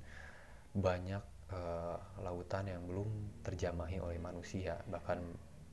banyak 0.76 1.24
uh, 1.52 1.98
lautan 2.24 2.72
yang 2.72 2.84
belum 2.84 3.08
terjamahi 3.44 4.00
oleh 4.00 4.20
manusia 4.20 4.80
bahkan 4.92 5.24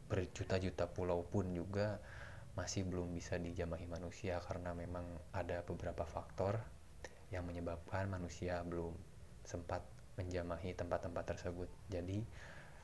berjuta-juta 0.07 0.87
pulau 0.91 1.27
pun 1.27 1.51
juga 1.51 1.99
masih 2.53 2.85
belum 2.85 3.17
bisa 3.17 3.41
dijamahi 3.41 3.89
manusia 3.89 4.37
karena 4.45 4.77
memang 4.77 5.05
ada 5.33 5.65
beberapa 5.65 6.05
faktor 6.05 6.61
yang 7.33 7.49
menyebabkan 7.49 8.13
manusia 8.13 8.61
belum 8.61 8.93
sempat 9.41 9.81
menjamahi 10.21 10.77
tempat-tempat 10.77 11.25
tersebut. 11.37 11.69
Jadi 11.89 12.21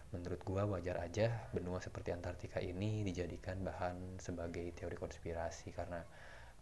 menurut 0.09 0.41
gua 0.41 0.65
wajar 0.65 1.05
aja 1.05 1.53
benua 1.53 1.85
seperti 1.85 2.17
Antartika 2.17 2.65
ini 2.65 3.05
dijadikan 3.05 3.61
bahan 3.61 4.17
sebagai 4.17 4.65
teori 4.73 4.97
konspirasi 4.97 5.77
karena 5.77 6.01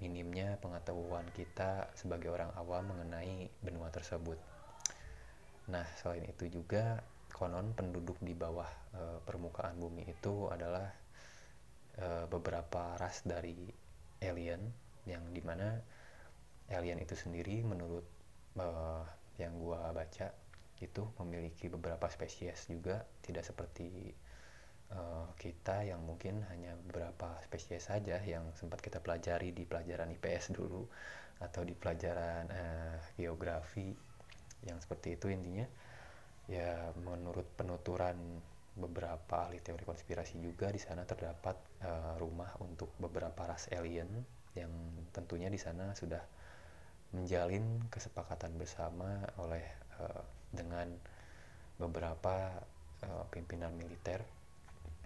minimnya 0.03 0.59
pengetahuan 0.59 1.25
kita 1.33 1.89
sebagai 1.95 2.35
orang 2.35 2.51
awam 2.59 2.91
mengenai 2.91 3.49
benua 3.63 3.89
tersebut. 3.89 4.37
Nah, 5.71 5.87
selain 5.99 6.27
itu 6.27 6.51
juga 6.51 7.01
konon 7.33 7.73
penduduk 7.73 8.21
di 8.21 8.37
bawah 8.37 8.69
e, 8.92 9.03
permukaan 9.25 9.77
bumi 9.81 10.05
itu 10.09 10.53
adalah 10.53 10.88
uh, 12.00 12.24
beberapa 12.28 12.96
ras 13.00 13.24
dari 13.24 13.68
alien 14.20 14.61
yang 15.06 15.22
di 15.30 15.42
mana 15.44 15.78
alien 16.72 16.98
itu 16.98 17.14
sendiri 17.14 17.62
menurut 17.62 18.04
uh, 18.59 19.04
yang 19.38 19.54
gua 19.61 19.92
baca 19.92 20.32
itu 20.80 21.02
memiliki 21.22 21.72
beberapa 21.72 22.04
spesies 22.12 22.68
juga. 22.68 23.00
Tidak 23.24 23.44
seperti 23.44 24.12
uh, 24.92 25.28
kita 25.40 25.87
yang 25.88 26.04
mungkin 26.04 26.44
hanya 26.52 26.76
beberapa 26.88 27.40
spesies 27.44 27.88
saja 27.88 28.20
yang 28.20 28.52
sempat 28.56 28.85
kita 28.85 29.00
pelajari 29.00 29.56
di 29.56 29.64
pelajaran 29.64 30.12
IPS 30.12 30.52
dulu 30.52 30.85
atau 31.40 31.62
di 31.64 31.76
pelajaran 31.76 32.44
uh, 32.48 32.96
geografi 33.16 33.92
yang 34.64 34.76
seperti 34.80 35.16
itu 35.16 35.32
intinya. 35.32 35.66
Ya 36.46 36.94
menurut 37.02 37.46
penuturan 37.59 38.16
beberapa 38.77 39.49
ahli 39.49 39.65
teori 39.65 39.89
konspirasi 39.89 40.37
juga 40.39 40.69
di 40.69 40.77
sana 40.77 41.09
terdapat 41.09 41.57
uh, 41.81 42.15
rumah 42.21 42.53
untuk 42.61 42.93
beberapa 43.01 43.49
ras 43.49 43.73
alien 43.73 44.09
yang 44.53 44.73
tentunya 45.17 45.49
di 45.49 45.57
sana 45.57 45.97
sudah 45.97 46.21
menjalin 47.17 47.81
kesepakatan 47.89 48.53
bersama 48.61 49.25
oleh 49.41 49.65
uh, 49.97 50.25
dengan 50.53 50.93
beberapa 51.81 52.61
uh, 53.05 53.25
pimpinan 53.33 53.73
militer 53.73 54.21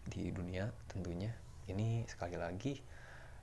di 0.06 0.34
dunia 0.34 0.66
tentunya. 0.90 1.30
Ini 1.70 2.06
sekali 2.10 2.34
lagi 2.34 2.74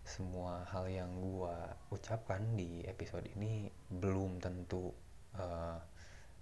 semua 0.03 0.67
hal 0.71 0.87
yang 0.91 1.11
gua 1.19 1.71
ucapkan 1.91 2.39
di 2.55 2.83
episode 2.83 3.27
ini 3.35 3.67
belum 3.91 4.43
tentu 4.43 4.91
uh, 5.39 5.79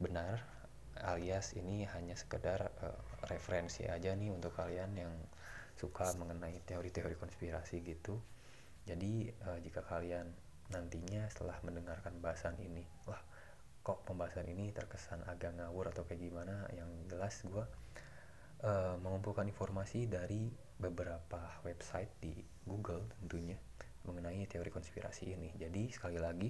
benar 0.02 0.55
alias 1.04 1.58
ini 1.60 1.84
hanya 1.92 2.16
sekedar 2.16 2.72
uh, 2.80 3.00
referensi 3.28 3.84
aja 3.84 4.16
nih 4.16 4.32
untuk 4.32 4.56
kalian 4.56 4.96
yang 4.96 5.14
suka 5.76 6.16
mengenai 6.16 6.56
teori-teori 6.64 7.20
konspirasi 7.20 7.84
gitu. 7.84 8.20
Jadi 8.88 9.28
uh, 9.50 9.60
jika 9.60 9.84
kalian 9.84 10.32
nantinya 10.72 11.28
setelah 11.30 11.60
mendengarkan 11.62 12.18
bahasan 12.24 12.58
ini 12.58 12.82
wah 13.06 13.20
kok 13.86 14.02
pembahasan 14.10 14.50
ini 14.50 14.74
terkesan 14.74 15.22
agak 15.30 15.54
ngawur 15.60 15.94
atau 15.94 16.08
kayak 16.08 16.22
gimana? 16.26 16.66
Yang 16.74 16.90
jelas 17.12 17.36
gue 17.46 17.66
uh, 18.66 18.96
mengumpulkan 18.98 19.46
informasi 19.46 20.10
dari 20.10 20.50
beberapa 20.76 21.62
website 21.64 22.12
di 22.20 22.34
Google 22.66 23.06
tentunya 23.22 23.60
mengenai 24.06 24.46
teori 24.50 24.70
konspirasi 24.70 25.34
ini. 25.34 25.50
Jadi 25.58 25.90
sekali 25.94 26.18
lagi 26.18 26.50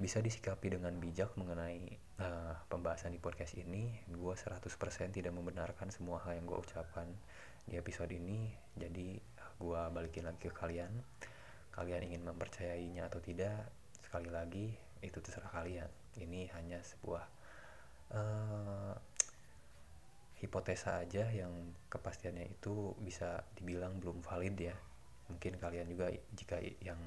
bisa 0.00 0.24
disikapi 0.24 0.72
dengan 0.72 0.96
bijak 0.96 1.36
mengenai 1.36 2.00
uh, 2.24 2.56
pembahasan 2.72 3.12
di 3.12 3.20
podcast 3.20 3.52
ini. 3.60 4.00
Gue 4.08 4.32
100% 4.32 4.64
tidak 5.12 5.32
membenarkan 5.36 5.92
semua 5.92 6.24
hal 6.24 6.40
yang 6.40 6.48
gue 6.48 6.56
ucapkan 6.56 7.04
di 7.68 7.76
episode 7.76 8.08
ini. 8.08 8.48
Jadi 8.80 9.20
gue 9.60 9.80
balikin 9.92 10.24
lagi 10.24 10.48
ke 10.48 10.56
kalian. 10.56 10.88
Kalian 11.76 12.00
ingin 12.08 12.24
mempercayainya 12.24 13.12
atau 13.12 13.20
tidak 13.20 13.68
sekali 14.00 14.32
lagi 14.32 14.72
itu 15.04 15.20
terserah 15.20 15.52
kalian. 15.52 15.92
Ini 16.16 16.48
hanya 16.56 16.80
sebuah 16.80 17.24
uh, 18.16 18.96
hipotesa 20.40 21.04
aja 21.04 21.28
yang 21.28 21.52
kepastiannya 21.92 22.48
itu 22.48 22.96
bisa 23.04 23.44
dibilang 23.52 24.00
belum 24.00 24.24
valid 24.24 24.56
ya. 24.56 24.76
Mungkin 25.28 25.60
kalian 25.60 25.86
juga 25.92 26.08
jika 26.32 26.56
yang 26.80 26.98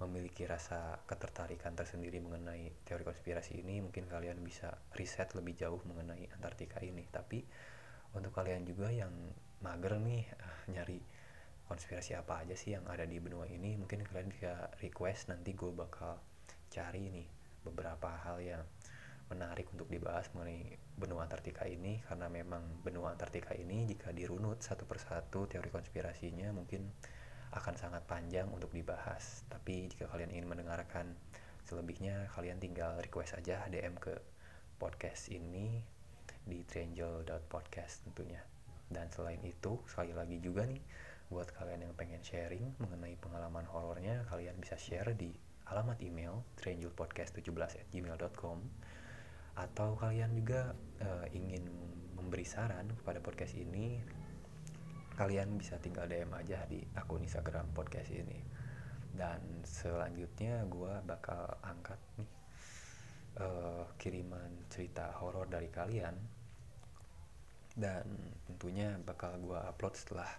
memiliki 0.00 0.48
rasa 0.48 0.96
ketertarikan 1.04 1.76
tersendiri 1.76 2.24
mengenai 2.24 2.72
teori 2.88 3.04
konspirasi 3.04 3.60
ini 3.60 3.84
mungkin 3.84 4.08
kalian 4.08 4.40
bisa 4.40 4.72
riset 4.96 5.36
lebih 5.36 5.60
jauh 5.60 5.80
mengenai 5.84 6.24
Antartika 6.32 6.80
ini. 6.80 7.04
Tapi 7.12 7.44
untuk 8.16 8.32
kalian 8.32 8.64
juga 8.64 8.88
yang 8.88 9.12
mager 9.60 10.00
nih 10.00 10.24
uh, 10.40 10.60
nyari 10.72 10.98
konspirasi 11.68 12.16
apa 12.16 12.42
aja 12.42 12.56
sih 12.56 12.74
yang 12.74 12.88
ada 12.88 13.06
di 13.06 13.20
benua 13.22 13.46
ini 13.46 13.78
mungkin 13.78 14.02
kalian 14.02 14.26
bisa 14.32 14.72
request 14.82 15.30
nanti 15.30 15.54
gue 15.54 15.70
bakal 15.70 16.18
cari 16.72 17.06
nih 17.12 17.28
beberapa 17.62 18.10
hal 18.26 18.42
yang 18.42 18.64
menarik 19.30 19.70
untuk 19.70 19.86
dibahas 19.86 20.26
mengenai 20.34 20.80
benua 20.98 21.28
Antartika 21.28 21.68
ini. 21.68 22.02
Karena 22.02 22.26
memang 22.26 22.82
benua 22.82 23.14
Antartika 23.14 23.52
ini 23.52 23.84
jika 23.84 24.10
dirunut 24.16 24.64
satu 24.64 24.88
persatu 24.88 25.44
teori 25.44 25.68
konspirasinya 25.68 26.50
mungkin 26.56 26.88
akan 27.50 27.74
sangat 27.74 28.06
panjang 28.06 28.46
untuk 28.50 28.70
dibahas. 28.70 29.42
Tapi 29.50 29.90
jika 29.90 30.06
kalian 30.10 30.30
ingin 30.30 30.46
mendengarkan 30.46 31.18
selebihnya, 31.66 32.30
kalian 32.34 32.58
tinggal 32.62 32.94
request 33.02 33.34
aja 33.38 33.66
DM 33.66 33.98
ke 33.98 34.14
podcast 34.78 35.28
ini 35.34 35.82
di 36.46 36.62
triangle.podcast 36.64 38.06
tentunya. 38.06 38.40
Dan 38.90 39.10
selain 39.10 39.42
itu, 39.46 39.78
sekali 39.86 40.12
lagi 40.14 40.38
juga 40.42 40.66
nih, 40.66 40.82
buat 41.30 41.46
kalian 41.54 41.82
yang 41.86 41.94
pengen 41.94 42.22
sharing 42.26 42.74
mengenai 42.82 43.14
pengalaman 43.22 43.62
horornya, 43.70 44.26
kalian 44.26 44.58
bisa 44.58 44.74
share 44.74 45.14
di 45.14 45.30
alamat 45.70 46.02
email 46.02 46.42
trianglepodcast17@gmail.com 46.58 48.58
atau 49.54 49.94
kalian 49.98 50.34
juga 50.34 50.74
uh, 51.02 51.26
ingin 51.30 51.70
memberi 52.18 52.44
saran 52.46 52.90
kepada 53.02 53.20
podcast 53.22 53.54
ini 53.54 54.00
kalian 55.20 55.60
bisa 55.60 55.76
tinggal 55.76 56.08
DM 56.08 56.32
aja 56.32 56.64
di 56.64 56.80
akun 56.96 57.20
Instagram 57.20 57.76
podcast 57.76 58.08
ini. 58.08 58.40
Dan 59.12 59.60
selanjutnya 59.68 60.64
gue 60.64 61.04
bakal 61.04 61.60
angkat 61.60 62.00
nih 62.16 62.30
uh, 63.36 63.84
kiriman 64.00 64.64
cerita 64.72 65.12
horor 65.20 65.44
dari 65.44 65.68
kalian. 65.68 66.16
Dan 67.76 68.08
tentunya 68.48 68.96
bakal 68.96 69.36
gue 69.44 69.60
upload 69.60 69.92
setelah 69.92 70.30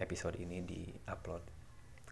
episode 0.00 0.40
ini 0.40 0.64
di 0.64 0.88
upload 1.12 1.44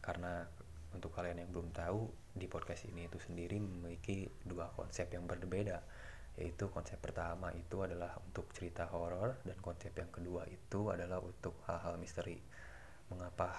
karena 0.04 0.44
untuk 0.92 1.16
kalian 1.16 1.40
yang 1.40 1.48
belum 1.48 1.72
tahu 1.72 2.04
di 2.37 2.44
podcast 2.52 2.85
ini 2.92 3.09
itu 3.09 3.16
sendiri 3.16 3.56
memiliki 3.56 4.28
dua 4.44 4.68
konsep 4.76 5.09
yang 5.09 5.24
berbeda 5.24 5.80
yaitu 6.38 6.70
konsep 6.70 6.96
pertama 7.02 7.50
itu 7.52 7.82
adalah 7.82 8.14
untuk 8.22 8.48
cerita 8.54 8.86
horor 8.92 9.42
dan 9.42 9.58
konsep 9.58 9.90
yang 9.96 10.08
kedua 10.12 10.46
itu 10.46 10.92
adalah 10.92 11.18
untuk 11.18 11.58
hal-hal 11.66 11.98
misteri. 11.98 12.38
Mengapa 13.10 13.50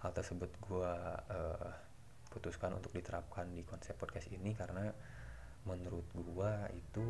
hal 0.00 0.10
tersebut 0.16 0.48
gue 0.64 0.92
uh, 1.28 1.70
putuskan 2.32 2.72
untuk 2.72 2.96
diterapkan 2.96 3.52
di 3.52 3.62
konsep 3.62 3.94
podcast 4.00 4.32
ini? 4.32 4.56
Karena 4.56 4.88
menurut 5.68 6.08
gue 6.16 6.52
itu 6.74 7.04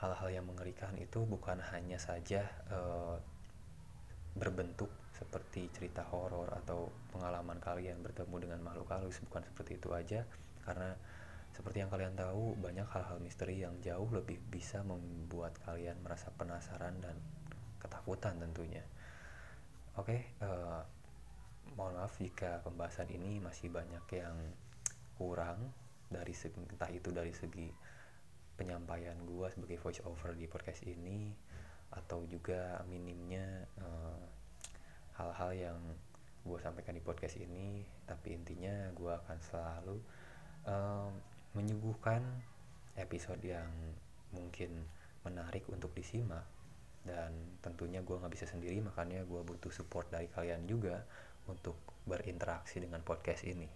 hal-hal 0.00 0.28
yang 0.30 0.46
mengerikan 0.46 0.94
itu 0.96 1.26
bukan 1.26 1.60
hanya 1.74 1.98
saja 2.00 2.46
uh, 2.70 3.18
berbentuk 4.34 4.90
seperti 5.14 5.70
cerita 5.70 6.02
horor 6.10 6.50
atau 6.64 6.90
pengalaman 7.14 7.62
kalian 7.62 8.02
bertemu 8.02 8.48
dengan 8.48 8.60
makhluk 8.66 8.90
halus 8.90 9.22
bukan 9.22 9.46
seperti 9.46 9.78
itu 9.78 9.90
aja. 9.94 10.20
Karena 10.64 10.96
seperti 11.54 11.86
yang 11.86 11.90
kalian 11.90 12.18
tahu 12.18 12.58
banyak 12.58 12.84
hal-hal 12.90 13.22
misteri 13.22 13.62
yang 13.62 13.78
jauh 13.78 14.10
lebih 14.10 14.42
bisa 14.50 14.82
membuat 14.82 15.54
kalian 15.62 15.94
merasa 16.02 16.34
penasaran 16.34 16.98
dan 16.98 17.14
ketakutan 17.78 18.42
tentunya. 18.42 18.82
Oke 19.94 20.34
uh, 20.42 20.50
eh, 20.50 20.82
mohon 21.78 21.94
maaf 21.94 22.18
jika 22.18 22.58
pembahasan 22.66 23.06
ini 23.14 23.38
masih 23.38 23.70
banyak 23.70 24.02
yang 24.10 24.34
kurang 25.14 25.70
dari 26.10 26.34
segi, 26.34 26.58
entah 26.58 26.90
itu 26.90 27.14
dari 27.14 27.30
segi 27.30 27.70
penyampaian 28.54 29.14
gue 29.22 29.46
sebagai 29.50 29.78
voice 29.78 30.02
over 30.06 30.34
di 30.34 30.46
podcast 30.50 30.82
ini 30.86 31.30
atau 31.94 32.26
juga 32.26 32.82
minimnya 32.90 33.66
uh, 33.78 34.22
hal-hal 35.22 35.50
yang 35.54 35.78
gue 36.42 36.58
sampaikan 36.58 36.98
di 36.98 37.02
podcast 37.02 37.38
ini. 37.38 37.86
Tapi 38.02 38.34
intinya 38.34 38.90
gue 38.90 39.12
akan 39.14 39.38
selalu 39.38 39.96
um, 40.66 41.14
menyuguhkan 41.54 42.22
episode 42.98 43.40
yang 43.42 43.70
mungkin 44.34 44.84
menarik 45.26 45.66
untuk 45.70 45.94
disimak. 45.94 46.44
Dan 47.04 47.60
tentunya 47.60 48.00
gue 48.00 48.16
nggak 48.16 48.32
bisa 48.32 48.48
sendiri 48.48 48.80
makanya 48.80 49.22
gue 49.24 49.40
butuh 49.44 49.70
support 49.70 50.08
dari 50.08 50.28
kalian 50.28 50.64
juga 50.64 51.04
untuk 51.48 51.76
berinteraksi 52.04 52.80
dengan 52.80 53.00
podcast 53.04 53.44
ini. 53.44 53.68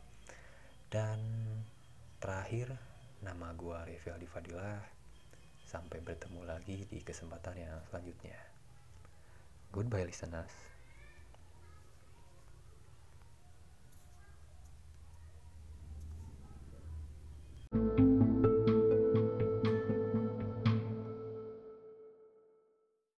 Dan 0.89 1.21
terakhir 2.19 2.73
nama 3.21 3.53
gue 3.53 3.79
Revi 3.95 4.27
Fadilah 4.27 4.81
sampai 5.69 6.01
bertemu 6.01 6.49
lagi 6.49 6.89
di 6.89 7.05
kesempatan 7.05 7.57
yang 7.61 7.77
selanjutnya. 7.93 8.41
Goodbye 9.69 10.09
listeners 10.09 10.68